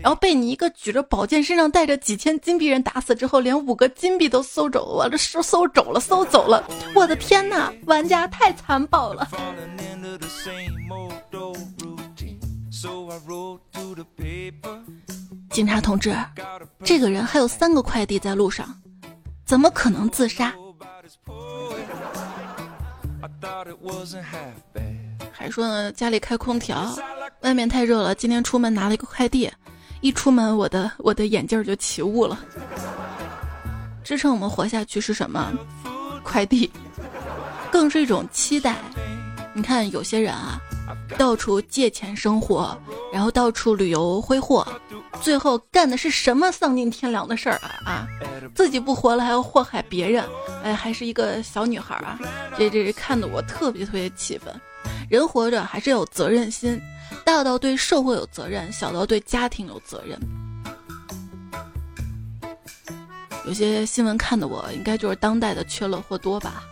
[0.00, 6.66] 然后被你一个举着宝剑、身上带着几千金币人打死之后，连五个金币都搜走了，这收搜走了，搜走了！
[6.94, 9.28] 我的天哪，玩家太残暴了！
[15.54, 16.12] 警察同志，
[16.82, 18.76] 这个人还有三个快递在路上，
[19.44, 20.52] 怎么可能自杀？
[25.30, 26.92] 还说呢，家里开空调，
[27.42, 28.16] 外面太热了。
[28.16, 29.48] 今天出门拿了一个快递，
[30.00, 32.36] 一出门我的我的眼镜就起雾了。
[34.02, 35.52] 支撑我们活下去是什么？
[36.24, 36.68] 快递，
[37.70, 38.74] 更是一种期待。
[39.52, 40.60] 你看有些人啊。
[41.16, 42.76] 到处借钱生活，
[43.12, 44.66] 然后到处旅游挥霍，
[45.20, 48.08] 最后干的是什么丧尽天良的事儿啊啊！
[48.54, 50.24] 自己不活了还要祸害别人，
[50.62, 52.18] 哎，还是一个小女孩啊！
[52.58, 54.54] 这这看得我特别特别气愤。
[55.10, 56.80] 人活着还是有责任心，
[57.24, 60.18] 大到对社会有责任，小到对家庭有责任。
[63.46, 66.64] 有些新闻看的我应该就是当代的缺乐或多吧。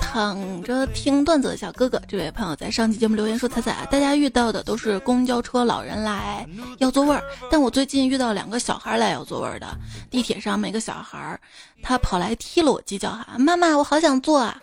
[0.00, 9.66] 躺着听段子的小哥哥，这位朋友在上期节目留言说：“彩彩，大家遇到的都是公交车老人来要座位儿，但我最近遇到两个小孩来要座位儿的。
[10.10, 11.38] 地铁上每个小孩，
[11.82, 14.58] 他跑来踢了我几脚，哈，妈妈，我好想坐啊！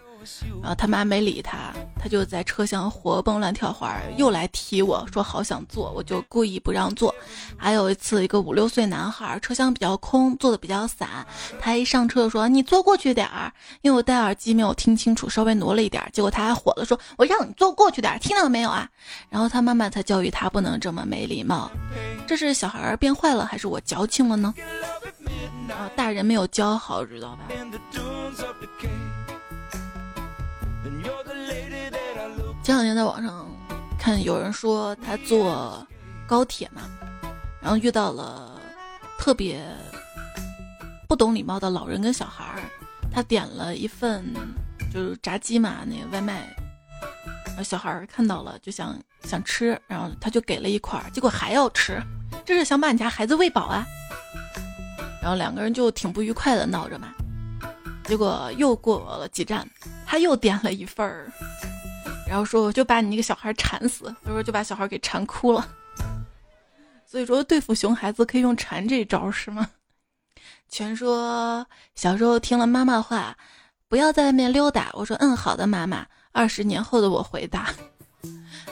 [0.62, 7.14] 然后他妈没理他，他就在车厢活蹦乱跳，会儿又来踢我说好想坐，我就故意不让坐。
[7.58, 11.08] 还有一次，一个五六岁男孩，车厢比较空，坐的比较散，
[11.60, 13.52] 他一上车就说你坐过去点儿，
[13.82, 18.88] 因为我戴耳机没有听清楚，稍微挪了一点，结果他还火了，说我让你坐过去点儿，听到没有啊？
[19.30, 21.70] 然后他妈妈才教育他不能这么没礼貌。
[22.28, 24.54] 这是小孩变坏了，还是我矫情了呢？
[25.70, 27.44] 啊，大人没有教好，知道吧？
[32.70, 33.50] 前两天在网上
[33.98, 35.84] 看有人说他坐
[36.28, 36.84] 高铁嘛，
[37.60, 38.62] 然后遇到了
[39.18, 39.60] 特别
[41.08, 42.62] 不懂礼貌的老人跟小孩儿，
[43.12, 44.24] 他点了一份
[44.94, 46.48] 就是炸鸡嘛那个外卖，
[47.48, 52.00] 然后小孩儿看到了就想想吃，然后他就给了一块儿，结果还要吃，
[52.46, 53.84] 这是想把你家孩子喂饱啊？
[55.24, 57.08] 然后两个人就挺不愉快的闹着嘛，
[58.04, 59.68] 结果又过了几站，
[60.06, 61.34] 他又点了一份儿。
[62.30, 65.68] 然后说我就把你那个小孩馋死，他说就把小孩给馋哭了。
[67.04, 69.68] 所以说对付熊孩子可以用馋这招是吗？
[70.70, 71.66] 全说
[71.96, 73.36] 小时候听了妈妈话，
[73.88, 74.92] 不要在外面溜达。
[74.94, 76.06] 我说嗯好的妈妈。
[76.32, 77.74] 二十年后的我回答。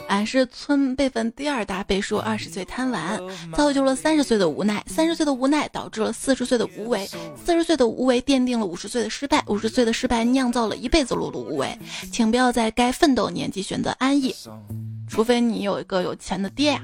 [0.08, 3.20] 俺是村辈分第二大辈数，二十岁贪玩，
[3.54, 7.06] 造就了三十岁的无奈，三十岁的无奈导致了四十岁的无为，
[7.44, 11.78] 四十岁的无为奠定了五十岁的失败，五十岁的失败酿造了一辈子碌碌无为。
[12.10, 14.34] 请不要在该奋斗年纪选择安逸，
[15.08, 16.80] 除非你有一个有钱的爹。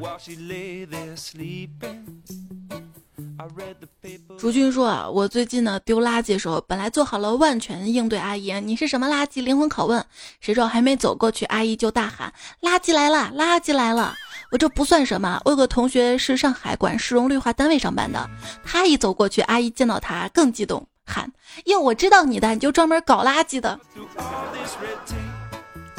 [4.38, 9.42] 竹君说啊，我最近呢丢垃圾的时候，本来做好了万全应对，阿姨你是什么垃圾？
[9.42, 10.04] 灵魂拷问，
[10.40, 14.14] 谁知道还没走过去，阿姨就大喊垃圾来了，垃圾来了！
[14.50, 18.28] 我这不算什么，我有个同学是上海管市容绿化单位上班的，
[18.64, 21.30] 他一走过去，阿姨见到他更激动，喊
[21.64, 23.78] 哟，我知道你的，你就专门搞垃圾的。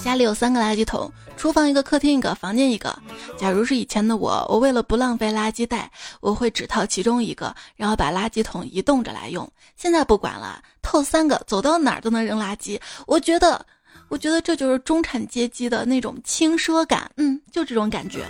[0.05, 2.95] 家里有三个垃圾桶，厨房一个，客厅一个，房间一个。
[3.39, 5.91] 假如是以前的我，我为了不浪费垃圾袋，
[6.21, 9.51] 我会只套其中一个，然后把垃圾桶移动着来用。
[9.75, 12.79] 现在不管了，套三个，走到哪儿都能扔垃圾。
[13.07, 13.65] 我觉得，
[14.07, 17.09] 我觉得这就是中产阶级的那种轻奢感。
[17.17, 18.23] 嗯，就这种感觉。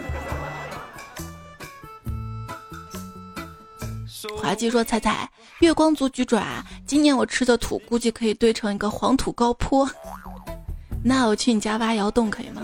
[4.41, 9.85] 滑稽说：“彩彩，月光族举爪，今年我吃的土估计可以堆成一个黄土高坡。”
[11.07, 12.63] 那我去你家挖窑洞可以吗？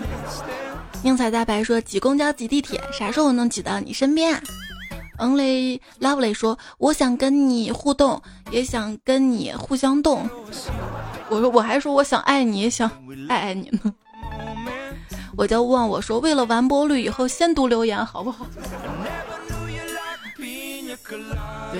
[1.03, 4.41] 宁采大白说挤公交挤地铁，啥时候能挤到你身边啊
[5.19, 8.19] ？Only Lovely 说我想跟你互动，
[8.49, 10.27] 也想跟你互相动。
[11.29, 12.89] 我说我还说我想爱你，想
[13.29, 13.93] 爱爱你呢。
[15.37, 18.47] 我叫忘我说为了完播率，以后先读留言好不好？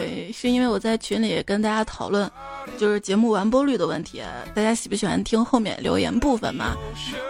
[0.01, 2.29] 对，是因为我在群里跟大家讨论，
[2.77, 4.21] 就是节目完播率的问题，
[4.55, 6.75] 大家喜不喜欢听后面留言部分嘛？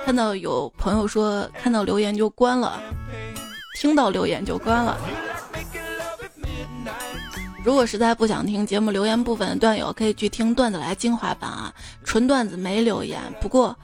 [0.06, 2.82] 看到有朋友说看到留言就关了，
[3.80, 4.98] 听到留言就关了。
[7.64, 11.72] 如果实在不想听节目留言部分的段友，可以去听段子来精华版啊，
[12.04, 13.20] 纯段子没留言。
[13.40, 13.78] 不过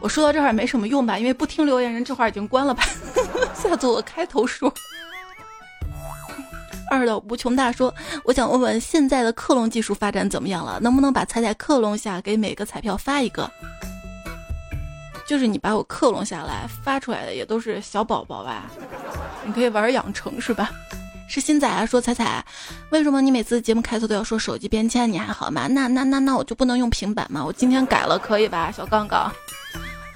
[0.00, 2.82] 我说到这儿没什么用吧，因为不听留言人这会儿已经关了吧？
[3.54, 4.72] 下次我开头说。
[6.90, 7.94] 二的无穷大说
[8.26, 10.80] ：“我想问问，现在的克隆技术发展怎么样了？
[10.80, 13.48] 能不能把彩彩克隆下，给每个彩票发一个？
[15.24, 18.64] 就是你把我克隆下来，发出来的也都是小宝宝吧？
[19.44, 20.68] 你可以玩养成是吧？
[21.28, 22.44] 是新仔啊，说彩彩，
[22.90, 25.10] 为什么你每次节目开头都要说手机变迁？
[25.10, 25.68] 你还好吗？
[25.68, 27.44] 那那那那我就不能用平板吗？
[27.44, 28.72] 我今天改了，可以吧？
[28.72, 29.32] 小杠杠，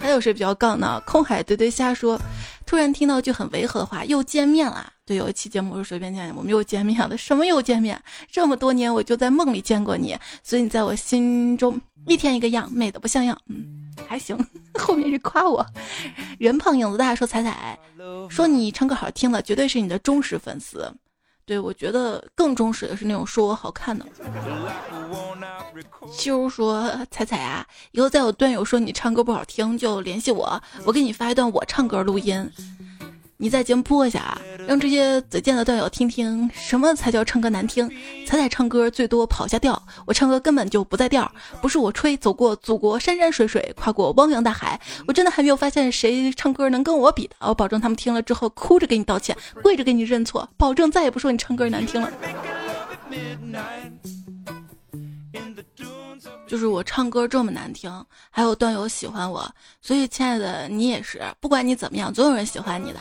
[0.01, 1.01] 还有谁比较杠呢？
[1.07, 2.20] 空海对对瞎说。”
[2.67, 4.93] 突然听到句很违和的话，又见面了。
[5.07, 7.17] 对，有一期节目是随便见，我们又见面了。
[7.17, 8.01] 什么又见面？
[8.31, 13.39] 这么多年我就在梦里见过你，所以你在我心中一天一个样，美的不像样。
[13.49, 14.37] 嗯，还行。
[14.79, 15.65] 后面是夸我，
[16.39, 17.79] 人胖影子大，说彩彩，
[18.31, 20.91] 说你唱歌好听了，绝对是你的忠实粉丝。
[21.47, 24.05] 对，我觉得更忠实的是那种说我好看的。
[26.17, 32.51] 秋说：“彩彩啊，以后再有段友说你唱歌不好听，就联系我，我给你发一段我唱歌录音。”
[33.37, 37.91] 你在节目播一下啊，让这些嘴贱的段友听听什么才叫唱歌难听。
[38.24, 41.30] 彩彩唱歌最多跑下调，我唱歌根本就不在调。
[41.61, 47.35] 不是我吹，走过祖国山山水水，跨过汪洋大海，我真的还没有发现谁唱歌能跟我比的。
[47.41, 52.11] 我保证他们听了之后哭着给你道歉，跪着给你认错，保证再也不说你唱歌难听了。
[56.55, 57.91] 就是我唱歌这么难听，
[58.31, 59.45] 还有段友喜欢我，
[59.83, 63.01] 所以亲爱的你也是，不管你怎么样，总有人喜欢你的。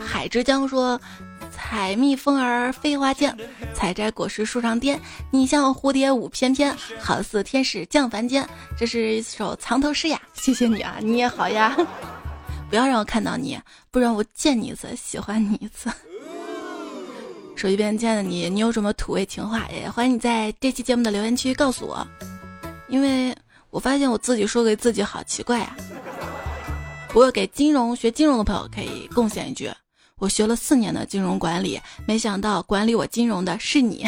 [0.00, 0.98] 海之江说
[1.52, 3.36] ：“采蜜蜂儿飞花间，
[3.74, 4.98] 采摘果实树上颠。
[5.30, 8.48] 你像蝴蝶舞翩翩，好似天使降凡间。
[8.74, 11.76] 这是一首藏头诗呀，谢谢你啊，你也好呀。
[12.70, 13.60] 不要让我看到你，
[13.90, 15.90] 不然我见你一次喜欢你一次。
[17.58, 19.66] 手机边亲爱的你，你有什么土味情话？
[19.72, 22.06] 也欢迎你在这期节目的留言区告诉我，
[22.86, 23.36] 因为
[23.70, 25.76] 我发现我自己说给自己好奇怪啊。
[27.08, 29.68] 不过给金融学金融的朋友可以贡献一句：
[30.18, 34.06] 我学了四年的金融管理，没想到管理我金融的是你。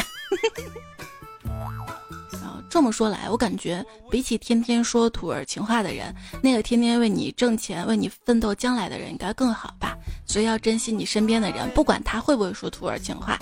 [2.71, 9.97] 这么说来，我感觉比起天天说土味情话的人，那个天天为你挣钱、为你奋斗将来的人应该更好吧？
[10.25, 13.37] 所以要珍惜你身边的人，不管他会不会说土味情话。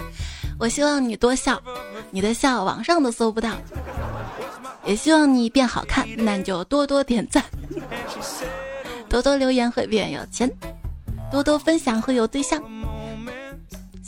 [0.59, 1.61] 我希望你多笑，
[2.09, 3.51] 你的笑网上都搜不到。
[4.83, 7.45] 也希望你变好看，那你就多多点赞，
[9.07, 10.51] 多多留言会变有钱，
[11.31, 12.59] 多多分享会有对象。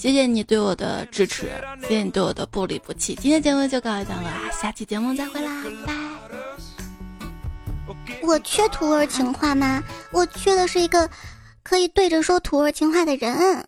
[0.02, 1.52] 谢谢你对我的支持，
[1.84, 3.14] 谢谢你对我的不离不弃。
[3.22, 5.94] 今天节目就告一段落啦，下期节目再会啦，拜。
[8.24, 9.84] 我缺土味情话吗？
[10.12, 11.08] 我缺的是一个
[11.62, 13.64] 可以对着说土味情话的人。